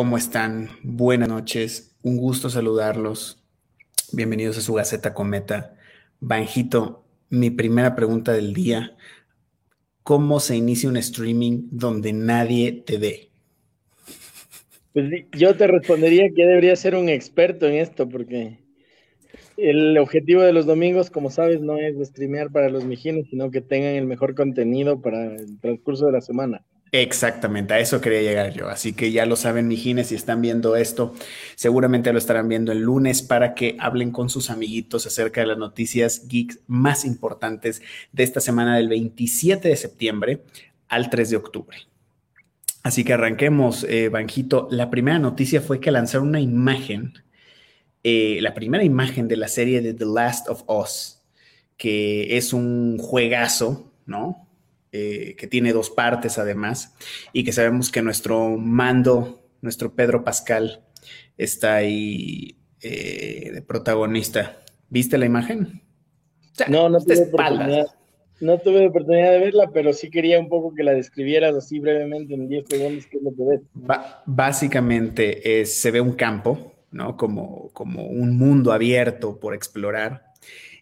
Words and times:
¿Cómo 0.00 0.16
están? 0.16 0.70
Buenas 0.82 1.28
noches. 1.28 1.94
Un 2.02 2.16
gusto 2.16 2.48
saludarlos. 2.48 3.44
Bienvenidos 4.12 4.56
a 4.56 4.62
su 4.62 4.72
Gaceta 4.72 5.12
Cometa. 5.12 5.76
Banjito, 6.20 7.04
mi 7.28 7.50
primera 7.50 7.94
pregunta 7.94 8.32
del 8.32 8.54
día. 8.54 8.96
¿Cómo 10.02 10.40
se 10.40 10.56
inicia 10.56 10.88
un 10.88 10.96
streaming 10.96 11.64
donde 11.70 12.14
nadie 12.14 12.72
te 12.72 12.96
ve? 12.96 13.28
Pues 14.94 15.10
yo 15.32 15.54
te 15.54 15.66
respondería 15.66 16.30
que 16.34 16.46
debería 16.46 16.76
ser 16.76 16.94
un 16.94 17.10
experto 17.10 17.66
en 17.66 17.74
esto, 17.74 18.08
porque 18.08 18.56
el 19.58 19.98
objetivo 19.98 20.40
de 20.40 20.54
los 20.54 20.64
domingos, 20.64 21.10
como 21.10 21.28
sabes, 21.28 21.60
no 21.60 21.76
es 21.76 21.94
streamear 22.08 22.50
para 22.50 22.70
los 22.70 22.86
mijines, 22.86 23.26
sino 23.28 23.50
que 23.50 23.60
tengan 23.60 23.96
el 23.96 24.06
mejor 24.06 24.34
contenido 24.34 25.02
para 25.02 25.26
el 25.36 25.60
transcurso 25.60 26.06
de 26.06 26.12
la 26.12 26.22
semana. 26.22 26.64
Exactamente, 26.92 27.72
a 27.72 27.78
eso 27.78 28.00
quería 28.00 28.20
llegar 28.20 28.52
yo. 28.52 28.68
Así 28.68 28.92
que 28.92 29.12
ya 29.12 29.24
lo 29.24 29.36
saben, 29.36 29.68
mijines, 29.68 30.08
si 30.08 30.16
están 30.16 30.42
viendo 30.42 30.74
esto, 30.74 31.14
seguramente 31.54 32.12
lo 32.12 32.18
estarán 32.18 32.48
viendo 32.48 32.72
el 32.72 32.80
lunes 32.80 33.22
para 33.22 33.54
que 33.54 33.76
hablen 33.78 34.10
con 34.10 34.28
sus 34.28 34.50
amiguitos 34.50 35.06
acerca 35.06 35.40
de 35.40 35.46
las 35.46 35.58
noticias 35.58 36.26
geeks 36.26 36.58
más 36.66 37.04
importantes 37.04 37.80
de 38.10 38.24
esta 38.24 38.40
semana 38.40 38.76
del 38.76 38.88
27 38.88 39.68
de 39.68 39.76
septiembre 39.76 40.42
al 40.88 41.10
3 41.10 41.30
de 41.30 41.36
octubre. 41.36 41.78
Así 42.82 43.04
que 43.04 43.12
arranquemos, 43.12 43.84
eh, 43.84 44.08
Banjito. 44.08 44.66
La 44.70 44.90
primera 44.90 45.20
noticia 45.20 45.60
fue 45.60 45.80
que 45.80 45.92
lanzaron 45.92 46.28
una 46.28 46.40
imagen, 46.40 47.12
eh, 48.02 48.38
la 48.40 48.52
primera 48.54 48.82
imagen 48.82 49.28
de 49.28 49.36
la 49.36 49.46
serie 49.46 49.80
de 49.80 49.94
The 49.94 50.06
Last 50.06 50.48
of 50.48 50.64
Us, 50.66 51.22
que 51.76 52.36
es 52.36 52.52
un 52.52 52.98
juegazo, 52.98 53.92
¿no? 54.06 54.49
Eh, 54.92 55.36
que 55.38 55.46
tiene 55.46 55.72
dos 55.72 55.88
partes 55.88 56.36
además, 56.38 56.96
y 57.32 57.44
que 57.44 57.52
sabemos 57.52 57.92
que 57.92 58.02
nuestro 58.02 58.56
mando, 58.56 59.48
nuestro 59.60 59.94
Pedro 59.94 60.24
Pascal, 60.24 60.84
está 61.38 61.76
ahí 61.76 62.56
de 62.82 63.62
protagonista. 63.66 64.64
¿Viste 64.88 65.16
la 65.18 65.26
imagen? 65.26 65.82
no, 66.68 66.88
no 66.88 66.98
te 67.00 67.22
oportunidad. 67.22 67.86
No 68.40 68.58
tuve 68.58 68.86
oportunidad 68.86 69.32
de 69.32 69.38
verla, 69.38 69.70
pero 69.72 69.92
sí 69.92 70.08
quería 70.08 70.40
un 70.40 70.48
poco 70.48 70.74
que 70.74 70.82
la 70.82 70.92
describieras 70.92 71.54
así 71.54 71.78
brevemente 71.78 72.32
en 72.34 72.48
10 72.48 72.64
segundos, 72.68 73.06
qué 73.06 73.18
es 73.18 73.22
lo 73.22 73.34
que 73.34 73.44
ves. 73.44 73.60
básicamente 74.24 75.66
se 75.66 75.90
ve 75.90 76.00
un 76.00 76.14
campo, 76.14 76.72
¿no? 76.90 77.18
Como, 77.18 77.70
como 77.74 78.06
un 78.06 78.38
mundo 78.38 78.72
abierto 78.72 79.38
por 79.38 79.54
explorar. 79.54 80.29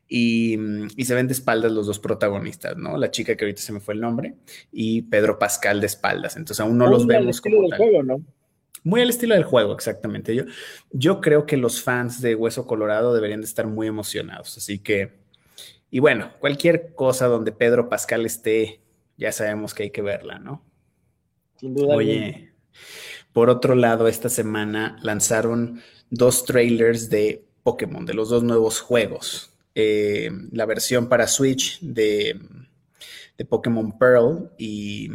Y, 0.09 0.57
se 1.05 1.15
ven 1.15 1.27
de 1.27 1.35
espaldas 1.35 1.71
los 1.71 1.87
dos 1.87 1.99
protagonistas, 1.99 2.77
¿no? 2.77 2.97
La 2.97 3.11
chica 3.11 3.37
que 3.37 3.45
ahorita 3.45 3.61
se 3.61 3.73
me 3.73 3.81
fue 3.81 3.95
el 3.95 4.01
nombre 4.01 4.35
y 4.73 5.03
Pedro 5.03 5.39
Pascal 5.39 5.81
de 5.81 5.87
espaldas. 5.87 6.37
Entonces 6.37 6.61
aún 6.61 6.79
no 6.79 6.87
los 6.87 7.07
vemos 7.07 7.41
como 7.41 7.63
del 7.63 7.75
Juego, 7.75 8.03
¿no? 8.03 8.23
Muy 8.85 9.03
al 9.03 9.11
estilo 9.11 9.35
del 9.35 9.45
juego, 9.45 9.75
exactamente. 9.75 10.35
Yo, 10.35 10.45
yo 10.93 11.21
creo 11.21 11.45
que 11.45 11.57
los 11.57 11.83
fans 11.83 12.23
de 12.23 12.35
Hueso 12.35 12.67
Colorado 12.67 13.13
deberían 13.13 13.41
de 13.41 13.47
estar 13.47 13.67
muy 13.67 13.87
emocionados. 13.87 14.57
Así 14.57 14.79
que 14.79 15.19
y 15.91 16.01
bueno, 16.01 16.33
cualquier 16.39 16.95
cosa 16.95 17.27
donde 17.27 17.53
Pedro 17.53 17.89
Pascal 17.89 18.27
esté, 18.27 18.81
ya 19.17 19.33
sabemos 19.33 19.73
que 19.73 19.85
hay 19.85 19.91
que 19.91 20.03
verla, 20.03 20.39
¿no? 20.39 20.63
Sin 21.57 21.75
duda. 21.75 21.97
Oye, 21.97 22.53
por 23.33 23.49
otro 23.49 23.75
lado, 23.75 24.07
esta 24.07 24.29
semana 24.29 24.99
lanzaron 25.03 25.81
dos 26.11 26.45
trailers 26.45 27.09
de 27.09 27.47
Pokémon, 27.63 28.05
de 28.05 28.15
los 28.15 28.29
dos 28.29 28.43
nuevos 28.43 28.81
juegos. 28.81 29.55
Eh, 29.81 30.29
la 30.51 30.67
versión 30.67 31.09
para 31.09 31.29
Switch 31.29 31.79
de, 31.81 32.37
de 33.37 33.45
Pokémon 33.45 33.97
Pearl 33.97 34.51
y, 34.59 35.09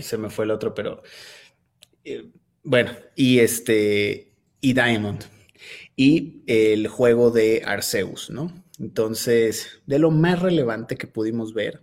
se 0.00 0.16
me 0.16 0.30
fue 0.30 0.46
el 0.46 0.50
otro, 0.50 0.72
pero. 0.72 1.02
Eh, 2.02 2.30
bueno, 2.62 2.92
y 3.14 3.40
este. 3.40 4.32
Y 4.62 4.72
Diamond. 4.72 5.22
Y 5.96 6.44
el 6.46 6.88
juego 6.88 7.30
de 7.30 7.62
Arceus, 7.66 8.30
¿no? 8.30 8.64
Entonces, 8.80 9.82
de 9.84 9.98
lo 9.98 10.10
más 10.10 10.40
relevante 10.40 10.96
que 10.96 11.06
pudimos 11.06 11.52
ver 11.52 11.82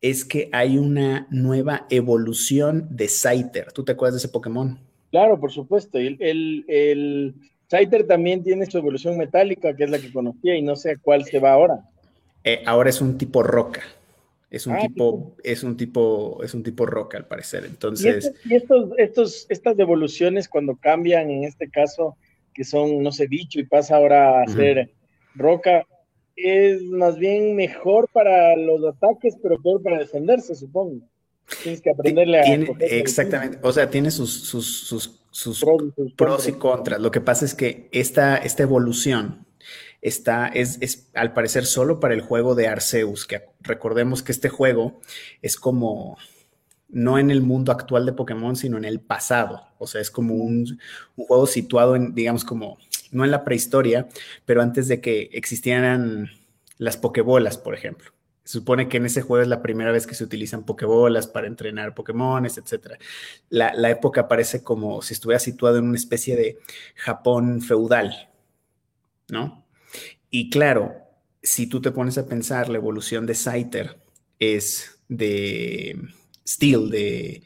es 0.00 0.24
que 0.24 0.50
hay 0.52 0.78
una 0.78 1.28
nueva 1.30 1.86
evolución 1.90 2.88
de 2.90 3.08
Scyther. 3.08 3.70
¿Tú 3.70 3.84
te 3.84 3.92
acuerdas 3.92 4.14
de 4.14 4.26
ese 4.26 4.28
Pokémon? 4.28 4.80
Claro, 5.12 5.38
por 5.38 5.52
supuesto. 5.52 5.98
El, 5.98 6.16
el, 6.20 6.64
el 6.66 7.34
Scyther 7.68 8.06
también 8.06 8.42
tiene 8.42 8.66
su 8.66 8.78
evolución 8.78 9.16
metálica, 9.16 9.74
que 9.74 9.84
es 9.84 9.90
la 9.90 9.98
que 9.98 10.12
conocía, 10.12 10.56
y 10.56 10.62
no 10.62 10.76
sé 10.76 10.92
a 10.92 10.96
cuál 10.96 11.24
se 11.24 11.38
va 11.38 11.52
ahora. 11.52 11.80
Eh, 12.44 12.62
ahora 12.66 12.90
es 12.90 13.00
un 13.00 13.16
tipo 13.16 13.42
roca. 13.42 13.82
Es 14.50 14.66
un 14.68 14.74
ah, 14.74 14.80
tipo, 14.80 15.34
es 15.42 15.64
un 15.64 15.76
tipo, 15.76 16.40
es 16.44 16.54
un 16.54 16.62
tipo 16.62 16.86
roca 16.86 17.18
al 17.18 17.26
parecer. 17.26 17.64
Entonces. 17.64 18.32
Y, 18.44 18.54
estos, 18.54 18.90
estos, 18.98 19.46
estas 19.48 19.78
evoluciones 19.78 20.48
cuando 20.48 20.76
cambian, 20.76 21.30
en 21.30 21.44
este 21.44 21.68
caso, 21.68 22.16
que 22.52 22.62
son, 22.62 23.02
no 23.02 23.10
sé, 23.10 23.26
bicho 23.26 23.58
y 23.58 23.64
pasa 23.64 23.96
ahora 23.96 24.42
a 24.42 24.46
ser 24.46 24.92
roca, 25.34 25.84
es 26.36 26.82
más 26.82 27.18
bien 27.18 27.56
mejor 27.56 28.08
para 28.12 28.56
los 28.56 28.84
ataques, 28.84 29.36
pero 29.42 29.60
peor 29.60 29.82
para 29.82 29.98
defenderse, 29.98 30.54
supongo. 30.54 31.00
Tienes 31.62 31.80
que 31.80 31.90
aprenderle 31.90 32.40
a... 32.40 32.44
exactamente, 32.80 33.58
o 33.62 33.72
sea, 33.72 33.90
tiene 33.90 34.10
sus, 34.10 34.32
sus, 34.32 34.88
sus, 35.30 35.64
pros, 36.16 36.48
y 36.48 36.52
contras. 36.52 37.00
Lo 37.00 37.10
que 37.10 37.20
pasa 37.20 37.44
es 37.44 37.54
que 37.54 37.88
esta, 37.92 38.36
esta 38.36 38.62
evolución 38.62 39.46
está, 40.00 40.48
es, 40.48 40.78
es, 40.80 41.10
al 41.14 41.32
parecer 41.32 41.66
solo 41.66 42.00
para 42.00 42.14
el 42.14 42.20
juego 42.20 42.54
de 42.54 42.68
Arceus, 42.68 43.26
que 43.26 43.42
recordemos 43.60 44.22
que 44.22 44.32
este 44.32 44.48
juego 44.48 45.00
es 45.42 45.56
como, 45.56 46.16
no 46.88 47.18
en 47.18 47.30
el 47.30 47.42
mundo 47.42 47.72
actual 47.72 48.06
de 48.06 48.12
Pokémon, 48.12 48.56
sino 48.56 48.78
en 48.78 48.84
el 48.84 49.00
pasado. 49.00 49.66
O 49.78 49.86
sea, 49.86 50.00
es 50.00 50.10
como 50.10 50.34
un, 50.34 50.78
un 51.16 51.26
juego 51.26 51.46
situado 51.46 51.96
en, 51.96 52.14
digamos, 52.14 52.44
como 52.44 52.78
no 53.10 53.24
en 53.24 53.30
la 53.30 53.44
prehistoria, 53.44 54.08
pero 54.44 54.62
antes 54.62 54.88
de 54.88 55.00
que 55.00 55.30
existieran 55.32 56.30
las 56.78 56.96
pokebolas, 56.96 57.58
por 57.58 57.74
ejemplo. 57.74 58.10
Se 58.44 58.58
supone 58.58 58.88
que 58.88 58.98
en 58.98 59.06
ese 59.06 59.22
juego 59.22 59.42
es 59.42 59.48
la 59.48 59.62
primera 59.62 59.90
vez 59.90 60.06
que 60.06 60.14
se 60.14 60.24
utilizan 60.24 60.64
pokebolas 60.64 61.26
para 61.26 61.46
entrenar 61.46 61.94
Pokémones, 61.94 62.58
etc. 62.58 62.98
La, 63.48 63.72
la 63.74 63.90
época 63.90 64.28
parece 64.28 64.62
como 64.62 65.02
si 65.02 65.14
estuviera 65.14 65.38
situado 65.38 65.78
en 65.78 65.88
una 65.88 65.96
especie 65.96 66.36
de 66.36 66.58
Japón 66.94 67.62
feudal, 67.62 68.30
¿no? 69.28 69.64
Y 70.30 70.50
claro, 70.50 70.94
si 71.42 71.66
tú 71.66 71.80
te 71.80 71.92
pones 71.92 72.18
a 72.18 72.26
pensar, 72.26 72.68
la 72.68 72.78
evolución 72.78 73.26
de 73.26 73.34
Scyther 73.34 73.98
es 74.38 74.98
de 75.08 75.96
steel, 76.46 76.90
de 76.90 77.42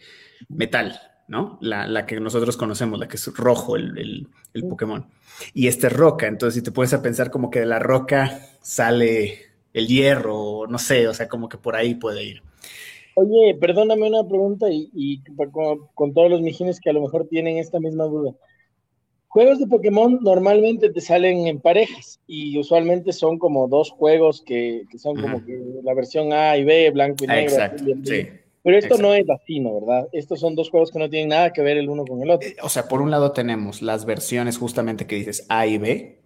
metal, 0.48 1.00
¿no? 1.26 1.58
La, 1.60 2.06
que 2.06 2.20
nosotros 2.20 2.56
conocemos, 2.56 2.98
la 2.98 3.08
que 3.08 3.16
es 3.16 3.26
rojo, 3.36 3.76
el, 3.76 4.26
el, 4.54 4.62
Pokémon. 4.68 5.06
Y 5.54 5.68
este 5.68 5.88
es 5.88 5.92
roca, 5.92 6.26
entonces 6.26 6.54
si 6.54 6.62
te 6.62 6.72
pones 6.72 6.92
a 6.94 7.02
pensar 7.02 7.30
como 7.30 7.50
que 7.50 7.60
de 7.60 7.66
la 7.66 7.78
roca 7.78 8.40
sale 8.60 9.47
el 9.78 9.88
hierro, 9.88 10.66
no 10.68 10.78
sé, 10.78 11.08
o 11.08 11.14
sea, 11.14 11.28
como 11.28 11.48
que 11.48 11.58
por 11.58 11.76
ahí 11.76 11.94
puede 11.94 12.24
ir. 12.24 12.42
Oye, 13.14 13.56
perdóname 13.60 14.08
una 14.08 14.26
pregunta 14.26 14.66
y, 14.70 15.20
con, 15.94 16.14
todos 16.14 16.30
los 16.30 16.40
mijines 16.40 16.80
que 16.80 16.90
a 16.90 16.92
lo 16.92 17.02
mejor 17.02 17.26
tienen 17.28 17.58
esta 17.58 17.80
misma 17.80 18.04
duda. 18.04 18.32
Juegos 19.26 19.58
de 19.58 19.66
Pokémon 19.66 20.20
normalmente 20.22 20.90
te 20.90 21.00
salen 21.00 21.46
en 21.48 21.60
parejas 21.60 22.20
y 22.26 22.58
usualmente 22.58 23.12
son 23.12 23.38
como 23.38 23.68
dos 23.68 23.90
juegos 23.90 24.42
que, 24.42 24.84
son 24.96 25.20
como 25.20 25.44
que 25.44 25.60
la 25.82 25.94
versión 25.94 26.32
A 26.32 26.56
y 26.56 26.64
B, 26.64 26.90
blanco 26.90 27.24
y 27.24 27.26
negro. 27.26 27.52
Exacto, 27.52 27.84
sí. 28.04 28.28
Pero 28.62 28.78
esto 28.78 28.98
no 28.98 29.14
es 29.14 29.28
así, 29.30 29.60
¿no? 29.60 29.80
¿Verdad? 29.80 30.08
Estos 30.12 30.40
son 30.40 30.54
dos 30.54 30.70
juegos 30.70 30.90
que 30.90 30.98
no 30.98 31.08
tienen 31.08 31.30
nada 31.30 31.52
que 31.52 31.62
ver 31.62 31.76
el 31.76 31.88
uno 31.88 32.04
con 32.04 32.22
el 32.22 32.30
otro. 32.30 32.48
Eh, 32.48 32.56
o 32.62 32.68
sea, 32.68 32.86
por 32.86 33.00
un 33.00 33.10
lado 33.10 33.32
tenemos 33.32 33.82
las 33.82 34.04
versiones 34.04 34.58
justamente 34.58 35.06
que 35.06 35.16
dices 35.16 35.46
A 35.48 35.66
y 35.66 35.78
B, 35.78 36.17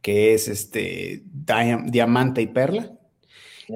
que 0.00 0.34
es 0.34 0.48
este 0.48 1.22
Diamante 1.24 2.42
y 2.42 2.46
Perla. 2.46 2.92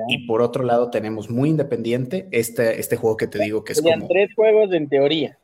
Y 0.08 0.26
por 0.26 0.42
otro 0.42 0.64
lado 0.64 0.91
tenemos 0.91 1.30
muy 1.30 1.48
independiente 1.48 2.28
este, 2.30 2.80
este 2.80 2.97
juego 2.97 3.16
que 3.16 3.28
te 3.28 3.38
digo 3.38 3.65
que 3.65 3.72
es 3.72 3.80
como... 3.80 4.06
tres 4.09 4.34
juegos 4.34 4.72
en 4.72 4.88
teoría. 4.88 5.38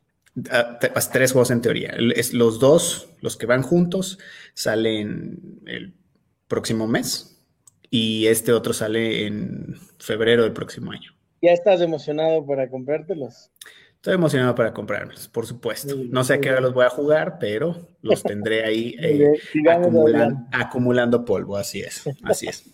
Ah, 0.51 0.79
tres 0.79 1.33
juegos 1.33 1.51
en 1.51 1.61
teoría. 1.61 1.95
Es, 2.15 2.35
los 2.35 2.59
dos, 2.59 3.09
los 3.21 3.37
que 3.37 3.47
van 3.47 3.63
juntos, 3.63 4.19
salen 4.55 5.61
el 5.67 5.95
próximo 6.49 6.87
mes 6.87 7.41
y 7.89 8.27
este 8.27 8.53
otro 8.53 8.73
sale 8.73 9.27
en 9.27 9.77
febrero 9.99 10.43
del 10.43 10.53
próximo 10.53 10.93
año. 10.93 11.13
¿Ya 11.41 11.53
estás 11.53 11.81
emocionado 11.81 12.45
para 12.47 12.69
comprártelos? 12.69 13.51
Estoy 14.03 14.15
emocionado 14.15 14.57
para 14.57 14.73
comprármelos, 14.73 15.29
por 15.29 15.47
supuesto. 15.47 15.95
No 16.11 16.25
sé 16.25 16.35
a 16.35 16.41
qué 16.41 16.51
hora 16.51 16.61
los 16.61 16.75
voy 16.75 16.85
a 16.85 16.89
jugar, 16.89 17.39
pero 17.39 17.87
los 18.01 18.25
tendré 18.25 18.65
ahí 18.65 18.97
eh, 19.01 19.33
acumulando, 20.51 21.25
polvo, 21.25 21.57
así 21.57 21.83
es, 21.83 22.03
así 22.25 22.49
es. 22.49 22.65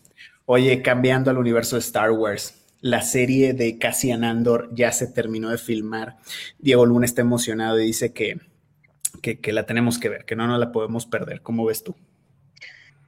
Oye, 0.46 0.80
cambiando 0.80 1.30
al 1.30 1.36
universo 1.36 1.76
de 1.76 1.80
Star 1.80 2.12
Wars, 2.12 2.64
la 2.80 3.02
serie 3.02 3.52
de 3.52 3.76
Cassian 3.76 4.24
Andor 4.24 4.70
ya 4.72 4.90
se 4.90 5.06
terminó 5.06 5.50
de 5.50 5.58
filmar. 5.58 6.16
Diego 6.58 6.86
Luna 6.86 7.04
está 7.04 7.20
emocionado 7.20 7.78
y 7.78 7.84
dice 7.84 8.14
que, 8.14 8.40
que, 9.20 9.38
que 9.38 9.52
la 9.52 9.66
tenemos 9.66 9.98
que 9.98 10.08
ver, 10.08 10.24
que 10.24 10.34
no 10.34 10.46
nos 10.46 10.58
la 10.58 10.72
podemos 10.72 11.04
perder. 11.04 11.42
¿Cómo 11.42 11.66
ves 11.66 11.84
tú? 11.84 11.94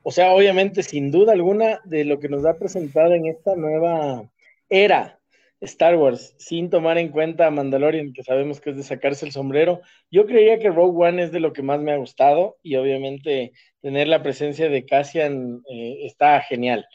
O 0.02 0.12
sea, 0.12 0.32
obviamente, 0.32 0.82
sin 0.82 1.10
duda 1.10 1.32
alguna, 1.32 1.80
de 1.86 2.04
lo 2.04 2.20
que 2.20 2.28
nos 2.28 2.44
ha 2.44 2.58
presentado 2.58 3.14
en 3.14 3.24
esta 3.24 3.56
nueva 3.56 4.30
era 4.68 5.19
Star 5.60 5.96
Wars, 5.96 6.34
sin 6.38 6.70
tomar 6.70 6.96
en 6.96 7.10
cuenta 7.10 7.46
a 7.46 7.50
Mandalorian, 7.50 8.12
que 8.12 8.22
sabemos 8.22 8.60
que 8.60 8.70
es 8.70 8.76
de 8.76 8.82
sacarse 8.82 9.26
el 9.26 9.32
sombrero, 9.32 9.82
yo 10.10 10.26
creía 10.26 10.58
que 10.58 10.70
Rogue 10.70 11.06
One 11.06 11.22
es 11.22 11.32
de 11.32 11.40
lo 11.40 11.52
que 11.52 11.62
más 11.62 11.80
me 11.80 11.92
ha 11.92 11.96
gustado 11.96 12.56
y 12.62 12.76
obviamente 12.76 13.52
tener 13.82 14.08
la 14.08 14.22
presencia 14.22 14.68
de 14.68 14.86
Cassian 14.86 15.62
eh, 15.70 16.06
está 16.06 16.40
genial. 16.40 16.86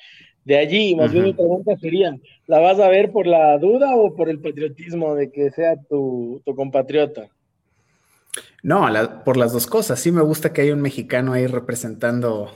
De 0.44 0.58
allí, 0.58 0.96
más 0.96 1.12
bien 1.12 1.26
mi 1.26 1.34
pregunta 1.34 1.76
sería, 1.78 2.16
¿la 2.46 2.60
vas 2.60 2.80
a 2.80 2.88
ver 2.88 3.12
por 3.12 3.26
la 3.26 3.58
duda 3.58 3.96
o 3.96 4.16
por 4.16 4.30
el 4.30 4.40
patriotismo 4.40 5.16
de 5.16 5.32
que 5.32 5.50
sea 5.50 5.76
tu, 5.90 6.42
compatriota? 6.56 7.30
No, 8.62 8.88
por 9.24 9.38
las 9.38 9.54
dos 9.54 9.66
cosas. 9.66 10.00
Sí 10.00 10.12
me 10.12 10.22
gusta 10.22 10.54
que 10.54 10.62
haya 10.62 10.74
un 10.74 10.82
mexicano 10.82 11.34
ahí 11.34 11.48
representando 11.48 12.52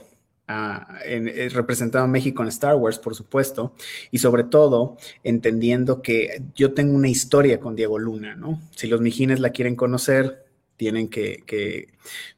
en, 1.04 1.28
eh, 1.28 1.48
representado 1.50 2.04
a 2.04 2.08
México 2.08 2.42
en 2.42 2.48
Star 2.48 2.76
Wars, 2.76 2.98
por 2.98 3.14
supuesto, 3.14 3.74
y 4.10 4.18
sobre 4.18 4.44
todo 4.44 4.96
entendiendo 5.22 6.02
que 6.02 6.42
yo 6.54 6.72
tengo 6.72 6.94
una 6.94 7.08
historia 7.08 7.60
con 7.60 7.76
Diego 7.76 7.98
Luna, 7.98 8.34
¿no? 8.34 8.60
Si 8.74 8.86
los 8.86 9.00
mijines 9.00 9.40
la 9.40 9.50
quieren 9.50 9.76
conocer, 9.76 10.44
tienen 10.76 11.08
que, 11.08 11.88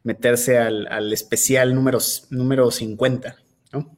meterse 0.03 0.59
al, 0.59 1.13
especial 1.13 1.75
número, 1.75 1.99
número 2.31 2.71
50, 2.71 3.37
¿no? 3.73 3.97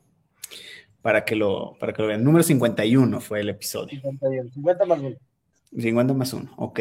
Para 1.00 1.24
que, 1.24 1.34
lo, 1.34 1.76
para 1.78 1.92
que 1.92 2.02
lo 2.02 2.08
vean. 2.08 2.24
Número 2.24 2.42
51 2.42 3.20
fue 3.20 3.40
el 3.40 3.48
episodio. 3.48 4.00
51, 4.00 4.50
50 4.52 4.86
más 4.86 4.98
1. 5.00 5.16
50 5.78 6.14
más 6.14 6.32
1, 6.32 6.54
ok. 6.56 6.80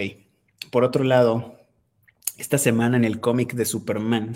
Por 0.71 0.83
otro 0.83 1.03
lado, 1.03 1.57
esta 2.37 2.57
semana 2.57 2.97
en 2.97 3.05
el 3.05 3.19
cómic 3.19 3.53
de 3.53 3.65
Superman, 3.65 4.35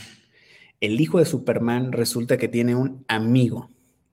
el 0.80 1.02
hijo 1.02 1.20
de 1.20 1.26
Superman 1.26 1.92
resulta 1.92 2.38
que 2.38 2.48
tiene 2.48 2.76
un 2.76 3.04
amigo, 3.08 3.70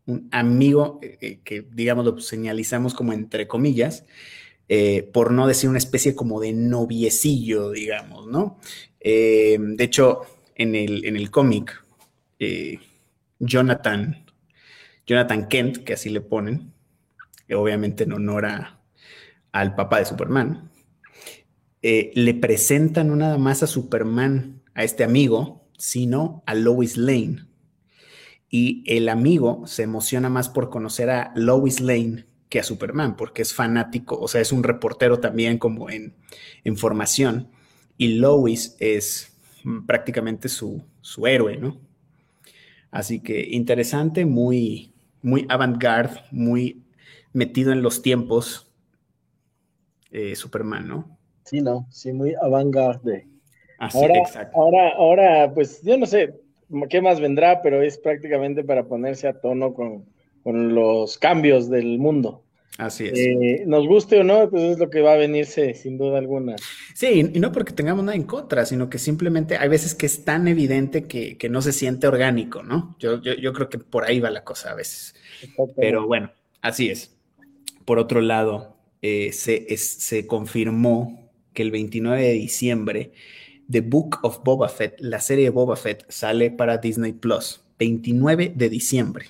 un 0.06 0.28
amigo 0.32 0.98
eh, 1.02 1.18
eh, 1.20 1.40
que, 1.44 1.66
digamos, 1.72 2.04
lo 2.04 2.18
señalizamos 2.20 2.94
como 2.94 3.12
entre 3.12 3.46
comillas, 3.46 4.04
eh, 4.68 5.10
por 5.12 5.30
no 5.32 5.46
decir 5.46 5.68
una 5.68 5.78
especie 5.78 6.14
como 6.14 6.40
de 6.40 6.52
noviecillo, 6.52 7.70
digamos, 7.70 8.26
¿no? 8.26 8.58
de 9.00 9.76
hecho, 9.80 10.22
en 10.54 10.74
el, 10.74 11.04
en 11.04 11.16
el 11.16 11.30
cómic, 11.30 11.84
Jonathan, 13.38 14.24
Jonathan 15.06 15.46
Kent, 15.46 15.84
que 15.84 15.92
así 15.92 16.08
le 16.08 16.22
ponen, 16.22 16.72
obviamente 17.54 18.04
en 18.04 18.14
honor 18.14 18.46
al 19.52 19.74
papá 19.74 19.98
de 19.98 20.06
Superman, 20.06 20.70
le 21.82 22.34
presentan 22.40 23.18
nada 23.18 23.36
más 23.36 23.62
a 23.62 23.66
Superman, 23.66 24.62
a 24.72 24.84
este 24.84 25.04
amigo, 25.04 25.63
sino 25.78 26.42
a 26.46 26.54
Lois 26.54 26.96
Lane. 26.96 27.46
Y 28.48 28.84
el 28.86 29.08
amigo 29.08 29.66
se 29.66 29.82
emociona 29.82 30.28
más 30.28 30.48
por 30.48 30.70
conocer 30.70 31.10
a 31.10 31.32
Lois 31.34 31.80
Lane 31.80 32.26
que 32.48 32.60
a 32.60 32.62
Superman, 32.62 33.16
porque 33.16 33.42
es 33.42 33.52
fanático, 33.52 34.16
o 34.18 34.28
sea, 34.28 34.40
es 34.40 34.52
un 34.52 34.62
reportero 34.62 35.18
también 35.18 35.58
como 35.58 35.90
en, 35.90 36.14
formación. 36.76 37.48
Y 37.96 38.14
Lois 38.18 38.76
es 38.78 39.36
prácticamente 39.86 40.48
su, 40.48 40.84
héroe, 41.26 41.56
¿no? 41.56 41.80
Así 42.92 43.20
que 43.20 43.48
interesante, 43.50 44.24
muy, 44.24 44.94
muy 45.20 45.46
avant-garde, 45.48 46.20
muy 46.30 46.84
metido 47.32 47.72
en 47.72 47.82
los 47.82 48.02
tiempos 48.02 48.72
eh, 50.12 50.36
Superman, 50.36 50.86
¿no? 50.86 51.18
Sí, 51.44 51.60
no, 51.60 51.88
sí, 51.90 52.12
muy 52.12 52.34
avant-garde 52.40 53.33
ahora, 53.78 54.50
ahora, 54.54 54.88
ahora, 54.96 55.54
pues 55.54 55.82
yo 55.82 55.96
no 55.96 56.06
sé 56.06 56.34
qué 56.88 57.00
más 57.00 57.20
vendrá, 57.20 57.62
pero 57.62 57.82
es 57.82 57.98
prácticamente 57.98 58.64
para 58.64 58.84
ponerse 58.84 59.28
a 59.28 59.40
tono 59.40 59.74
con, 59.74 60.06
los 60.44 61.16
cambios 61.16 61.70
del 61.70 61.98
mundo. 61.98 62.42
Así 62.76 63.06
es. 63.06 63.18
Eh, 63.18 63.64
nos 63.66 63.86
guste 63.86 64.20
o 64.20 64.24
no, 64.24 64.50
pues 64.50 64.62
es 64.62 64.78
lo 64.78 64.90
que 64.90 65.00
va 65.00 65.14
a 65.14 65.16
venirse 65.16 65.72
sin 65.72 65.96
duda 65.96 66.18
alguna. 66.18 66.56
Sí, 66.92 67.30
y 67.32 67.40
no 67.40 67.50
porque 67.50 67.72
tengamos 67.72 68.04
nada 68.04 68.16
en 68.16 68.24
contra, 68.24 68.66
sino 68.66 68.90
que 68.90 68.98
simplemente 68.98 69.56
hay 69.56 69.68
veces 69.70 69.94
que 69.94 70.04
es 70.04 70.24
tan 70.24 70.46
evidente 70.48 71.04
que, 71.04 71.48
no 71.48 71.62
se 71.62 71.72
siente 71.72 72.06
orgánico, 72.06 72.62
¿no? 72.62 72.94
Yo, 72.98 73.22
yo, 73.22 73.52
creo 73.54 73.70
que 73.70 73.78
por 73.78 74.04
ahí 74.04 74.20
va 74.20 74.28
la 74.28 74.44
cosa 74.44 74.72
a 74.72 74.74
veces. 74.74 75.14
Pero 75.76 76.06
bueno, 76.06 76.30
así 76.60 76.90
es. 76.90 77.16
Por 77.86 77.98
otro 77.98 78.20
lado, 78.20 78.76
eh, 79.00 79.32
se, 79.32 79.74
se 79.78 80.26
confirmó 80.26 81.30
que 81.54 81.62
el 81.62 81.70
29 81.70 82.22
de 82.22 82.32
diciembre 82.32 83.12
The 83.70 83.80
Book 83.80 84.18
of 84.22 84.42
Boba 84.44 84.68
Fett, 84.68 85.00
la 85.00 85.20
serie 85.20 85.44
de 85.44 85.50
Boba 85.50 85.76
Fett, 85.76 86.04
sale 86.08 86.50
para 86.50 86.78
Disney 86.78 87.12
Plus, 87.12 87.64
29 87.78 88.52
de 88.54 88.68
diciembre. 88.68 89.26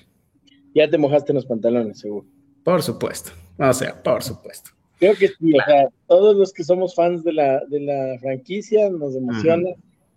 Ya 0.73 0.89
te 0.89 0.97
mojaste 0.97 1.33
los 1.33 1.45
pantalones, 1.45 1.99
seguro. 1.99 2.25
Por 2.63 2.81
supuesto. 2.81 3.31
O 3.57 3.73
sea, 3.73 4.01
por 4.03 4.21
supuesto. 4.23 4.71
Creo 4.99 5.15
que 5.15 5.27
sí, 5.27 5.53
o 5.53 5.63
sea, 5.65 5.89
todos 6.07 6.35
los 6.35 6.53
que 6.53 6.63
somos 6.63 6.95
fans 6.95 7.23
de 7.23 7.33
la, 7.33 7.63
de 7.65 7.79
la 7.79 8.17
franquicia 8.19 8.89
nos 8.89 9.15
emociona 9.15 9.69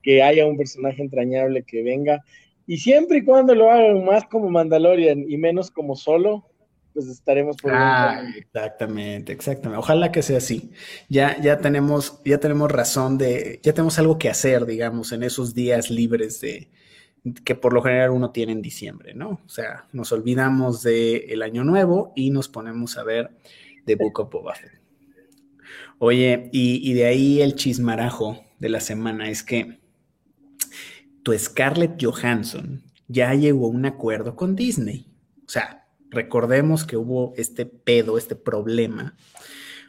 que 0.02 0.22
haya 0.22 0.46
un 0.46 0.56
personaje 0.56 1.02
entrañable 1.02 1.62
que 1.62 1.82
venga. 1.82 2.24
Y 2.66 2.78
siempre 2.78 3.18
y 3.18 3.24
cuando 3.24 3.54
lo 3.54 3.70
hagan 3.70 4.04
más 4.04 4.24
como 4.26 4.48
Mandalorian 4.50 5.24
y 5.28 5.36
menos 5.36 5.70
como 5.70 5.96
solo, 5.96 6.44
pues 6.92 7.06
estaremos 7.08 7.56
por 7.56 7.72
ah, 7.74 8.22
exactamente, 8.36 9.32
exactamente. 9.32 9.78
Ojalá 9.78 10.10
que 10.10 10.22
sea 10.22 10.38
así. 10.38 10.72
Ya, 11.08 11.40
ya 11.40 11.58
tenemos, 11.58 12.20
ya 12.24 12.38
tenemos 12.38 12.70
razón 12.70 13.18
de, 13.18 13.60
ya 13.62 13.72
tenemos 13.72 13.98
algo 13.98 14.18
que 14.18 14.28
hacer, 14.28 14.66
digamos, 14.66 15.12
en 15.12 15.22
esos 15.22 15.54
días 15.54 15.90
libres 15.90 16.40
de 16.40 16.70
que 17.44 17.54
por 17.54 17.72
lo 17.72 17.82
general 17.82 18.10
uno 18.10 18.30
tiene 18.30 18.52
en 18.52 18.62
diciembre, 18.62 19.14
¿no? 19.14 19.40
O 19.44 19.48
sea, 19.48 19.86
nos 19.92 20.12
olvidamos 20.12 20.82
del 20.82 21.24
el 21.28 21.42
año 21.42 21.64
nuevo 21.64 22.12
y 22.16 22.30
nos 22.30 22.48
ponemos 22.48 22.96
a 22.96 23.04
ver 23.04 23.30
The 23.84 23.96
Book 23.96 24.20
of 24.20 24.30
Boba. 24.30 24.54
Oye, 25.98 26.48
y, 26.52 26.88
y 26.88 26.94
de 26.94 27.06
ahí 27.06 27.42
el 27.42 27.54
chismarajo 27.54 28.40
de 28.58 28.68
la 28.68 28.80
semana 28.80 29.28
es 29.28 29.42
que 29.42 29.78
tu 31.22 31.36
Scarlett 31.36 32.02
Johansson 32.02 32.82
ya 33.08 33.34
llegó 33.34 33.66
a 33.66 33.70
un 33.70 33.84
acuerdo 33.86 34.36
con 34.36 34.54
Disney. 34.54 35.06
O 35.46 35.48
sea, 35.48 35.77
Recordemos 36.10 36.84
que 36.84 36.96
hubo 36.96 37.34
este 37.36 37.66
pedo, 37.66 38.16
este 38.16 38.34
problema, 38.34 39.16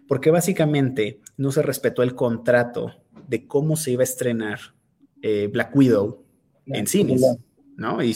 porque 0.08 0.32
básicamente 0.32 1.22
no 1.38 1.52
se 1.52 1.62
respetó 1.62 2.04
el 2.04 2.16
contrato 2.16 2.94
de 3.28 3.48
cómo 3.48 3.78
se 3.78 3.92
iba 3.92 4.02
a 4.02 4.04
estrenar 4.04 4.60
eh, 5.22 5.50
Black 5.52 5.76
Widow 5.76 6.24
en 6.66 6.88
cines, 6.88 7.22
¿no? 7.78 8.04
Y, 8.04 8.14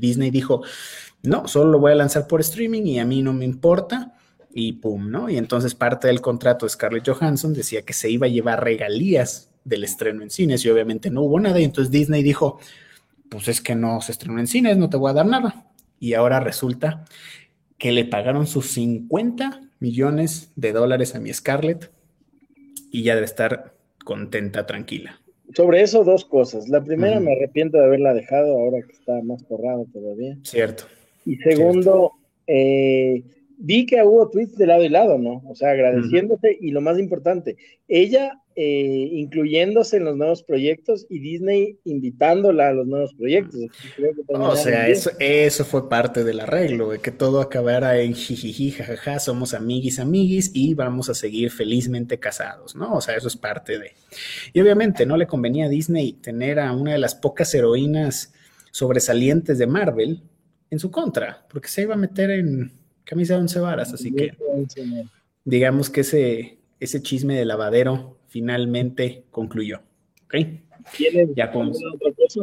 Disney 0.00 0.30
dijo, 0.30 0.62
no, 1.22 1.46
solo 1.46 1.70
lo 1.70 1.78
voy 1.78 1.92
a 1.92 1.96
lanzar 1.96 2.26
por 2.26 2.40
streaming 2.40 2.82
y 2.82 2.98
a 2.98 3.04
mí 3.04 3.22
no 3.22 3.32
me 3.32 3.44
importa, 3.44 4.14
y 4.52 4.72
pum, 4.72 5.10
¿no? 5.10 5.28
Y 5.28 5.36
entonces 5.36 5.74
parte 5.74 6.08
del 6.08 6.20
contrato 6.20 6.66
de 6.66 6.70
Scarlett 6.70 7.08
Johansson 7.08 7.54
decía 7.54 7.82
que 7.82 7.92
se 7.92 8.10
iba 8.10 8.26
a 8.26 8.30
llevar 8.30 8.64
regalías 8.64 9.50
del 9.64 9.84
estreno 9.84 10.22
en 10.22 10.30
cines 10.30 10.64
y 10.64 10.70
obviamente 10.70 11.10
no 11.10 11.22
hubo 11.22 11.38
nada, 11.38 11.60
y 11.60 11.64
entonces 11.64 11.92
Disney 11.92 12.22
dijo, 12.22 12.58
pues 13.28 13.46
es 13.46 13.60
que 13.60 13.76
no 13.76 14.00
se 14.00 14.12
estrenó 14.12 14.40
en 14.40 14.46
cines, 14.48 14.76
no 14.76 14.88
te 14.88 14.96
voy 14.96 15.10
a 15.10 15.14
dar 15.14 15.26
nada 15.26 15.67
y 16.00 16.14
ahora 16.14 16.40
resulta 16.40 17.04
que 17.78 17.92
le 17.92 18.04
pagaron 18.04 18.46
sus 18.46 18.72
50 18.72 19.60
millones 19.80 20.52
de 20.56 20.72
dólares 20.72 21.14
a 21.14 21.20
mi 21.20 21.32
Scarlett 21.32 21.90
y 22.90 23.02
ya 23.02 23.14
debe 23.14 23.26
estar 23.26 23.74
contenta, 24.04 24.66
tranquila. 24.66 25.20
Sobre 25.54 25.82
eso, 25.82 26.04
dos 26.04 26.24
cosas. 26.24 26.68
La 26.68 26.82
primera, 26.82 27.20
me 27.20 27.32
arrepiento 27.32 27.78
de 27.78 27.84
haberla 27.84 28.12
dejado 28.12 28.58
ahora 28.58 28.78
que 28.86 28.92
está 28.92 29.22
más 29.22 29.42
corrado 29.44 29.86
todavía. 29.92 30.36
Cierto. 30.42 30.84
Y 31.24 31.36
segundo, 31.36 32.12
eh, 32.46 33.22
vi 33.58 33.86
que 33.86 34.02
hubo 34.02 34.30
tweets 34.30 34.56
de 34.56 34.66
lado 34.66 34.84
y 34.84 34.88
lado, 34.88 35.18
¿no? 35.18 35.42
O 35.46 35.54
sea, 35.54 35.70
agradeciéndote 35.70 36.56
y 36.60 36.70
lo 36.70 36.80
más 36.80 36.98
importante, 36.98 37.56
ella 37.88 38.40
eh, 38.54 39.10
incluyéndose 39.12 39.98
en 39.98 40.04
los 40.04 40.16
nuevos 40.16 40.42
proyectos 40.42 41.06
y 41.08 41.18
Disney 41.18 41.78
invitándola 41.84 42.68
a 42.68 42.72
los 42.72 42.86
nuevos 42.86 43.14
proyectos. 43.14 43.60
o 44.28 44.56
sea, 44.56 44.88
eso, 44.88 45.10
eso 45.18 45.64
fue 45.64 45.88
parte 45.88 46.24
del 46.24 46.40
arreglo, 46.40 46.90
de 46.90 47.00
que 47.00 47.10
todo 47.10 47.40
acabara 47.40 48.00
en 48.00 48.14
jijiji, 48.14 48.70
jajaja, 48.70 49.18
somos 49.18 49.54
amiguis, 49.54 49.98
amiguis 49.98 50.50
y 50.54 50.74
vamos 50.74 51.08
a 51.08 51.14
seguir 51.14 51.50
felizmente 51.50 52.18
casados, 52.18 52.74
¿no? 52.76 52.94
O 52.94 53.00
sea, 53.00 53.16
eso 53.16 53.28
es 53.28 53.36
parte 53.36 53.78
de. 53.78 53.92
Y 54.52 54.60
obviamente 54.60 55.04
no 55.04 55.16
le 55.16 55.26
convenía 55.26 55.66
a 55.66 55.68
Disney 55.68 56.14
tener 56.14 56.58
a 56.60 56.72
una 56.72 56.92
de 56.92 56.98
las 56.98 57.14
pocas 57.14 57.52
heroínas 57.54 58.32
sobresalientes 58.70 59.58
de 59.58 59.66
Marvel 59.66 60.22
en 60.70 60.78
su 60.78 60.90
contra, 60.90 61.46
porque 61.48 61.68
se 61.68 61.82
iba 61.82 61.94
a 61.94 61.98
meter 61.98 62.30
en 62.30 62.72
camisa 63.08 63.34
de 63.34 63.40
once 63.40 63.58
varas, 63.58 63.94
así 63.94 64.14
que 64.14 64.36
digamos 65.42 65.88
que 65.88 66.02
ese, 66.02 66.58
ese 66.78 67.02
chisme 67.02 67.36
de 67.36 67.46
lavadero 67.46 68.18
finalmente 68.28 69.24
concluyó. 69.30 69.80
¿Ok? 70.26 70.34
ya 71.34 71.50
otra 71.50 72.12
cosa? 72.14 72.40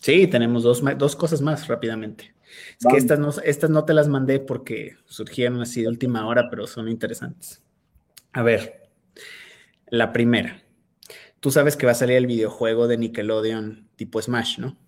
Sí, 0.00 0.26
tenemos 0.26 0.62
dos, 0.62 0.82
dos 0.96 1.14
cosas 1.14 1.42
más 1.42 1.68
rápidamente. 1.68 2.34
Es 2.80 2.86
que 2.90 2.96
estas 2.96 3.18
no, 3.18 3.30
estas 3.44 3.68
no 3.68 3.84
te 3.84 3.92
las 3.92 4.08
mandé 4.08 4.40
porque 4.40 4.96
surgieron 5.04 5.60
así 5.60 5.82
de 5.82 5.88
última 5.88 6.26
hora, 6.26 6.48
pero 6.48 6.66
son 6.66 6.88
interesantes. 6.88 7.62
A 8.32 8.42
ver, 8.42 8.88
la 9.88 10.12
primera. 10.12 10.62
Tú 11.40 11.50
sabes 11.50 11.76
que 11.76 11.84
va 11.84 11.92
a 11.92 11.96
salir 11.96 12.16
el 12.16 12.26
videojuego 12.26 12.88
de 12.88 12.96
Nickelodeon 12.96 13.88
tipo 13.96 14.22
Smash, 14.22 14.58
¿no? 14.58 14.78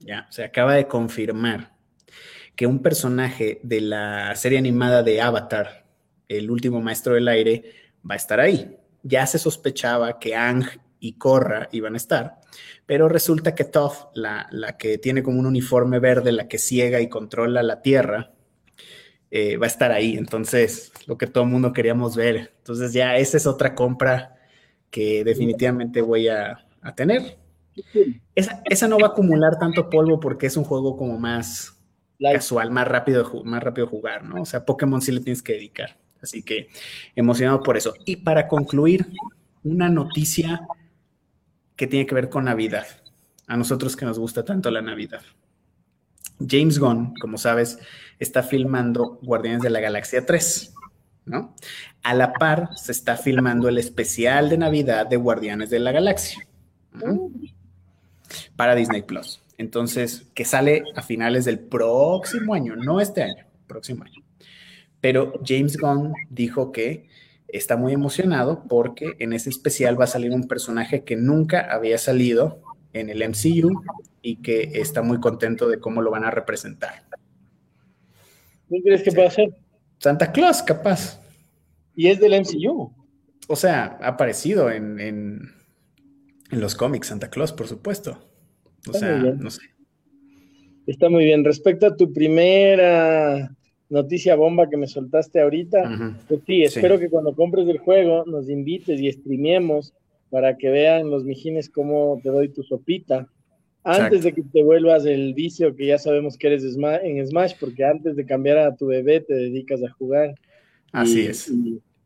Ya, 0.00 0.26
se 0.30 0.44
acaba 0.44 0.74
de 0.74 0.86
confirmar 0.86 1.77
que 2.58 2.66
un 2.66 2.80
personaje 2.80 3.60
de 3.62 3.80
la 3.80 4.34
serie 4.34 4.58
animada 4.58 5.04
de 5.04 5.20
Avatar, 5.20 5.86
el 6.26 6.50
último 6.50 6.80
maestro 6.80 7.14
del 7.14 7.28
aire, 7.28 7.62
va 7.98 8.14
a 8.14 8.16
estar 8.16 8.40
ahí. 8.40 8.76
Ya 9.04 9.24
se 9.28 9.38
sospechaba 9.38 10.18
que 10.18 10.34
Ang 10.34 10.64
y 10.98 11.12
Korra 11.12 11.68
iban 11.70 11.94
a 11.94 11.98
estar, 11.98 12.40
pero 12.84 13.08
resulta 13.08 13.54
que 13.54 13.62
Toph, 13.62 14.06
la, 14.12 14.48
que 14.76 14.98
tiene 14.98 15.22
como 15.22 15.38
un 15.38 15.46
uniforme 15.46 16.00
verde, 16.00 16.32
la 16.32 16.48
que 16.48 16.58
ciega 16.58 17.00
y 17.00 17.08
controla 17.08 17.62
la 17.62 17.80
Tierra, 17.80 18.32
eh, 19.30 19.56
va 19.56 19.66
a 19.66 19.68
estar 19.68 19.92
ahí. 19.92 20.16
Entonces, 20.16 20.90
lo 21.06 21.16
que 21.16 21.28
todo 21.28 21.44
el 21.44 21.50
mundo 21.50 21.72
queríamos 21.72 22.16
ver. 22.16 22.54
Entonces, 22.58 22.92
ya 22.92 23.18
esa 23.18 23.36
es 23.36 23.46
otra 23.46 23.76
compra 23.76 24.34
que 24.90 25.22
definitivamente 25.22 26.00
voy 26.00 26.26
a, 26.26 26.64
tener. 26.96 27.38
Esa, 28.34 28.88
no 28.88 28.98
va 28.98 29.06
a 29.06 29.10
acumular 29.10 29.60
tanto 29.60 29.88
polvo 29.88 30.18
porque 30.18 30.48
es 30.48 30.56
un 30.56 30.64
juego 30.64 30.96
como 30.96 31.20
más 31.20 31.77
casual, 32.20 32.70
más 32.70 32.88
rápido, 32.88 33.42
más 33.44 33.62
rápido 33.62 33.86
jugar, 33.86 34.24
¿no? 34.24 34.42
O 34.42 34.46
sea, 34.46 34.64
Pokémon 34.64 35.00
sí 35.00 35.12
le 35.12 35.20
tienes 35.20 35.42
que 35.42 35.54
dedicar. 35.54 35.96
Así 36.20 36.42
que 36.42 36.68
emocionado 37.14 37.62
por 37.62 37.76
eso. 37.76 37.94
Y 38.04 38.16
para 38.16 38.48
concluir, 38.48 39.06
una 39.64 39.88
noticia 39.88 40.66
que 41.76 41.86
tiene 41.86 42.06
que 42.06 42.14
ver 42.14 42.28
con 42.28 42.44
Navidad. 42.44 42.86
A 43.46 43.56
nosotros 43.56 43.96
que 43.96 44.04
nos 44.04 44.18
gusta 44.18 44.44
tanto 44.44 44.70
la 44.70 44.82
Navidad. 44.82 45.22
James 46.46 46.78
Gunn, 46.78 47.14
como 47.20 47.38
sabes, 47.38 47.78
está 48.18 48.42
filmando 48.42 49.18
Guardianes 49.22 49.62
de 49.62 49.70
la 49.70 49.80
Galaxia 49.80 50.24
3, 50.24 50.74
¿no? 51.26 51.54
A 52.02 52.14
la 52.14 52.32
par 52.32 52.70
se 52.76 52.92
está 52.92 53.16
filmando 53.16 53.68
el 53.68 53.78
especial 53.78 54.48
de 54.48 54.58
Navidad 54.58 55.06
de 55.06 55.16
Guardianes 55.16 55.70
de 55.70 55.78
la 55.78 55.92
Galaxia 55.92 56.46
para 58.56 58.74
Disney 58.74 59.02
Plus. 59.02 59.40
Entonces, 59.58 60.30
que 60.34 60.44
sale 60.44 60.84
a 60.94 61.02
finales 61.02 61.44
del 61.44 61.58
próximo 61.58 62.54
año, 62.54 62.76
no 62.76 63.00
este 63.00 63.22
año, 63.22 63.44
próximo 63.66 64.04
año. 64.04 64.22
Pero 65.00 65.34
James 65.44 65.76
Gunn 65.76 66.14
dijo 66.30 66.72
que 66.72 67.08
está 67.48 67.76
muy 67.76 67.92
emocionado 67.92 68.64
porque 68.68 69.16
en 69.18 69.32
ese 69.32 69.50
especial 69.50 70.00
va 70.00 70.04
a 70.04 70.08
salir 70.08 70.32
un 70.32 70.48
personaje 70.48 71.04
que 71.04 71.16
nunca 71.16 71.72
había 71.72 71.98
salido 71.98 72.62
en 72.92 73.10
el 73.10 73.22
MCU 73.28 73.82
y 74.22 74.36
que 74.36 74.70
está 74.74 75.02
muy 75.02 75.20
contento 75.20 75.68
de 75.68 75.80
cómo 75.80 76.02
lo 76.02 76.10
van 76.10 76.24
a 76.24 76.30
representar. 76.30 77.04
¿Qué 78.68 78.82
crees 78.82 79.02
que 79.02 79.12
puede 79.12 79.30
ser? 79.30 79.54
Santa 79.98 80.30
Claus, 80.32 80.62
capaz. 80.62 81.20
Y 81.96 82.08
es 82.08 82.20
del 82.20 82.40
MCU. 82.40 82.92
O 83.48 83.56
sea, 83.56 83.98
ha 84.00 84.08
aparecido 84.08 84.70
en, 84.70 85.00
en, 85.00 85.54
los 86.50 86.74
cómics 86.74 87.08
Santa 87.08 87.30
Claus, 87.30 87.52
por 87.52 87.66
supuesto. 87.66 88.18
O 88.86 88.92
sea, 88.92 89.18
no 89.18 89.50
sé. 89.50 89.62
Está 90.86 91.10
muy 91.10 91.24
bien. 91.24 91.44
Respecto 91.44 91.86
a 91.86 91.96
tu 91.96 92.12
primera 92.12 93.54
noticia 93.90 94.36
bomba 94.36 94.68
que 94.68 94.76
me 94.76 94.86
soltaste 94.86 95.40
ahorita, 95.40 96.16
pues 96.28 96.40
sí, 96.46 96.62
espero 96.62 96.98
que 96.98 97.08
cuando 97.08 97.34
compres 97.34 97.68
el 97.68 97.78
juego 97.78 98.24
nos 98.26 98.48
invites 98.48 99.00
y 99.00 99.10
streamemos 99.12 99.94
para 100.30 100.56
que 100.56 100.70
vean 100.70 101.10
los 101.10 101.24
mijines 101.24 101.70
cómo 101.70 102.20
te 102.22 102.28
doy 102.28 102.48
tu 102.50 102.62
sopita. 102.62 103.28
Antes 103.84 104.22
de 104.22 104.32
que 104.32 104.42
te 104.42 104.62
vuelvas 104.62 105.06
el 105.06 105.32
vicio 105.34 105.74
que 105.74 105.86
ya 105.86 105.98
sabemos 105.98 106.36
que 106.36 106.48
eres 106.48 106.64
en 106.64 107.26
Smash, 107.26 107.54
porque 107.58 107.84
antes 107.84 108.16
de 108.16 108.26
cambiar 108.26 108.58
a 108.58 108.76
tu 108.76 108.86
bebé 108.86 109.20
te 109.20 109.34
dedicas 109.34 109.82
a 109.82 109.90
jugar. 109.90 110.34
Así 110.92 111.26
es. 111.26 111.50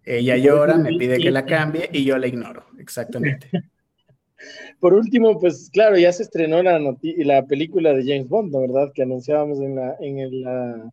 Ella 0.04 0.36
llora, 0.36 0.76
me 0.76 0.96
pide 0.96 1.18
que 1.18 1.30
la 1.30 1.44
cambie 1.44 1.88
y 1.92 2.04
yo 2.04 2.18
la 2.18 2.26
ignoro. 2.26 2.66
Exactamente. 2.78 3.48
Por 4.80 4.94
último, 4.94 5.38
pues 5.38 5.70
claro, 5.72 5.96
ya 5.96 6.12
se 6.12 6.22
estrenó 6.22 6.62
la, 6.62 6.78
la 6.78 7.46
película 7.46 7.92
de 7.94 8.02
James 8.02 8.28
Bond. 8.28 8.52
¿verdad? 8.52 8.92
Que 8.94 9.02
anunciábamos 9.02 9.60
en 9.60 9.76
la, 9.76 9.96
en, 10.00 10.42
la, 10.42 10.92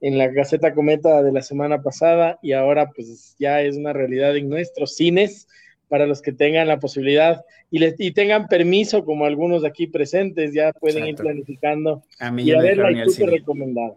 en 0.00 0.18
la 0.18 0.28
Gaceta 0.28 0.74
Cometa 0.74 1.22
de 1.22 1.32
la 1.32 1.42
semana 1.42 1.82
pasada 1.82 2.38
y 2.42 2.52
ahora 2.52 2.90
pues 2.90 3.36
ya 3.38 3.62
es 3.62 3.76
una 3.76 3.92
realidad 3.92 4.36
en 4.36 4.48
nuestros 4.48 4.96
cines 4.96 5.48
para 5.88 6.06
los 6.06 6.22
que 6.22 6.32
tengan 6.32 6.68
la 6.68 6.80
posibilidad 6.80 7.44
y, 7.70 7.78
les, 7.78 7.94
y 7.98 8.12
tengan 8.12 8.48
permiso, 8.48 9.04
como 9.04 9.26
algunos 9.26 9.64
aquí 9.64 9.86
presentes, 9.86 10.52
ya 10.54 10.72
pueden 10.72 11.06
ir 11.06 11.16
planificando 11.16 12.02
a 12.18 12.30
mí 12.30 12.44
y 12.44 12.52
a 12.52 12.60
ver 12.60 12.78
la 12.78 12.90
recomendada. 13.26 13.94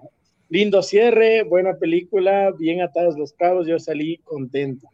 Lindo 0.49 0.83
cierre, 0.83 1.43
buena 1.43 1.75
película, 1.75 2.51
bien 2.51 2.81
atados 2.81 3.17
los 3.17 3.33
cabos, 3.33 3.65
yo 3.65 3.79
salí 3.79 4.17
contento. 4.25 4.87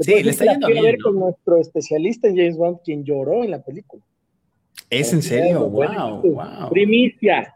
Sí, 0.00 0.22
le 0.22 0.30
está 0.30 0.44
yendo 0.44 0.68
bien. 0.68 0.82
ver 0.82 0.98
con 0.98 1.18
nuestro 1.18 1.60
especialista 1.60 2.28
en 2.28 2.36
James 2.36 2.56
Bond, 2.56 2.78
quien 2.84 3.04
lloró 3.04 3.44
en 3.44 3.50
la 3.50 3.62
película. 3.62 4.02
¿Es 4.90 5.12
en 5.12 5.22
serio? 5.22 5.68
Wow, 5.68 6.22
wow. 6.22 6.70
Primicia. 6.70 7.54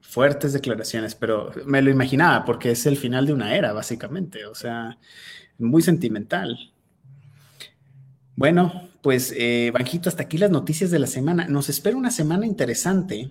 Fuertes 0.00 0.52
declaraciones, 0.52 1.14
pero 1.14 1.50
me 1.66 1.82
lo 1.82 1.90
imaginaba 1.90 2.44
porque 2.44 2.70
es 2.70 2.86
el 2.86 2.96
final 2.96 3.26
de 3.26 3.32
una 3.32 3.54
era, 3.54 3.72
básicamente. 3.72 4.46
O 4.46 4.54
sea, 4.54 4.98
muy 5.58 5.82
sentimental. 5.82 6.72
Bueno, 8.36 8.88
pues 9.02 9.34
eh, 9.36 9.70
Banjito, 9.72 10.08
hasta 10.08 10.22
aquí 10.22 10.38
las 10.38 10.50
noticias 10.50 10.90
de 10.90 10.98
la 10.98 11.06
semana. 11.06 11.46
Nos 11.48 11.68
espera 11.68 11.96
una 11.96 12.10
semana 12.10 12.46
interesante 12.46 13.30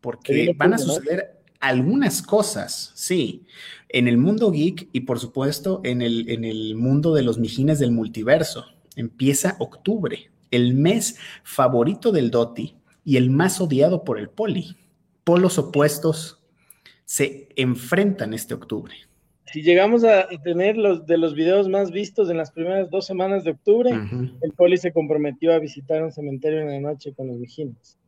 porque 0.00 0.54
van 0.56 0.74
a 0.74 0.78
suceder 0.78 1.37
algunas 1.60 2.22
cosas, 2.22 2.92
sí, 2.94 3.46
en 3.88 4.08
el 4.08 4.18
mundo 4.18 4.50
geek 4.50 4.88
y 4.92 5.00
por 5.00 5.18
supuesto 5.18 5.80
en 5.84 6.02
el, 6.02 6.28
en 6.28 6.44
el 6.44 6.74
mundo 6.74 7.14
de 7.14 7.22
los 7.22 7.38
mijines 7.38 7.78
del 7.78 7.90
multiverso. 7.90 8.66
Empieza 8.96 9.56
octubre, 9.58 10.30
el 10.50 10.74
mes 10.74 11.18
favorito 11.42 12.12
del 12.12 12.30
Doti 12.30 12.76
y 13.04 13.16
el 13.16 13.30
más 13.30 13.60
odiado 13.60 14.04
por 14.04 14.18
el 14.18 14.28
Poli. 14.28 14.76
Polos 15.24 15.58
opuestos 15.58 16.40
se 17.04 17.48
enfrentan 17.56 18.34
este 18.34 18.54
octubre 18.54 19.08
si 19.52 19.62
llegamos 19.62 20.04
a 20.04 20.28
tener 20.42 20.76
los 20.76 21.06
de 21.06 21.16
los 21.16 21.34
videos 21.34 21.68
más 21.68 21.90
vistos 21.90 22.30
en 22.30 22.36
las 22.36 22.50
primeras 22.50 22.90
dos 22.90 23.06
semanas 23.06 23.44
de 23.44 23.52
octubre, 23.52 23.90
el 24.42 24.52
poli 24.52 24.76
se 24.76 24.92
comprometió 24.92 25.54
a 25.54 25.58
visitar 25.58 26.02
un 26.02 26.12
cementerio 26.12 26.60
en 26.60 26.68
la 26.68 26.80
noche 26.80 27.14
con 27.14 27.28
los 27.28 27.40
vigiles. 27.40 27.98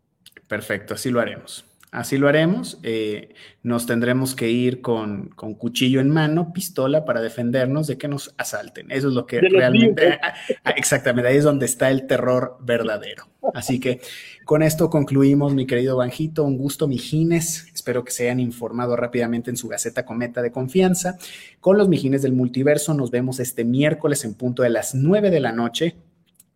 Perfecto, 0.49 0.95
así 0.95 1.11
lo 1.11 1.21
haremos. 1.21 1.65
Así 1.91 2.19
lo 2.19 2.29
haremos. 2.29 2.79
Eh, 2.85 3.35
nos 3.65 3.87
tendremos 3.87 4.37
que 4.37 4.49
ir 4.49 4.81
con, 4.81 5.29
con, 5.31 5.55
cuchillo 5.55 6.01
en 6.01 6.09
mano, 6.09 6.53
pistola 6.53 7.05
para 7.05 7.21
defendernos 7.21 7.89
de 7.89 7.99
que 7.99 8.07
nos 8.07 8.33
asalten. 8.39 8.91
Eso 8.93 9.09
es 9.09 9.15
lo 9.15 9.27
que 9.27 9.41
realmente... 9.41 10.21
Ah, 10.23 10.35
ah, 10.65 10.71
exactamente, 10.71 11.29
ahí 11.29 11.39
es 11.39 11.45
donde 11.45 11.67
está 11.67 11.91
el 11.91 12.07
terror 12.07 12.59
verdadero. 12.61 13.29
Así 13.55 13.81
que 13.81 14.01
con 14.45 14.63
esto 14.63 14.89
concluimos, 14.89 15.55
mi 15.55 15.67
querido 15.67 15.97
Banjito. 15.97 16.45
Un 16.45 16.59
gusto, 16.59 16.87
mijines. 16.87 17.67
Espero 17.75 18.05
que 18.05 18.13
se 18.13 18.25
hayan 18.25 18.39
informado 18.39 18.95
rápidamente 18.95 19.51
en 19.51 19.57
su 19.57 19.67
Gaceta 19.69 20.05
Cometa 20.05 20.43
de 20.43 20.53
confianza. 20.53 21.17
Con 21.61 21.77
los 21.77 21.89
mijines 21.89 22.23
del 22.23 22.33
multiverso 22.33 22.95
nos 22.95 23.11
vemos 23.11 23.41
este 23.41 23.65
miércoles 23.65 24.25
en 24.25 24.35
punto 24.35 24.63
de 24.63 24.71
las 24.71 24.95
9 24.95 25.31
de 25.31 25.41
la 25.41 25.53
noche 25.53 25.97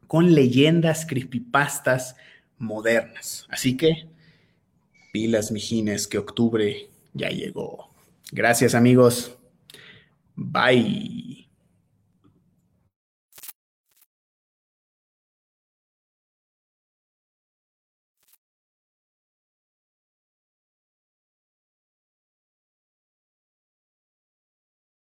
con 0.06 0.34
leyendas 0.34 1.06
creepypastas 1.06 2.16
modernas. 2.58 3.46
Así 3.50 3.76
que 3.76 4.13
Pilas, 5.14 5.52
mijines, 5.52 6.08
que 6.08 6.18
octubre 6.18 6.88
ya 7.12 7.28
llegó. 7.28 7.88
Gracias, 8.32 8.74
amigos. 8.74 9.30
Bye. 10.34 11.43